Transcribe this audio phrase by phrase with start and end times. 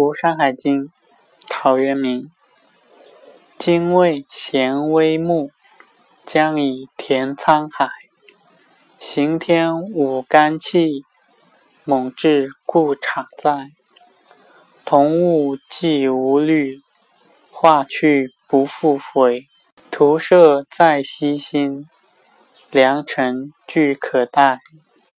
[0.00, 0.84] 读《山海经》，
[1.46, 2.30] 陶渊明。
[3.58, 5.50] 精卫衔微木，
[6.24, 7.90] 将以填沧海。
[8.98, 11.04] 行天舞干气，
[11.84, 13.68] 猛志固常在。
[14.86, 16.80] 同物既无虑，
[17.50, 19.44] 化去不复回。
[19.90, 21.86] 徒设在西心，
[22.70, 24.60] 良辰俱可待。